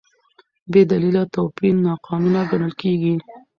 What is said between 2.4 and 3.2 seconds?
ګڼل کېږي.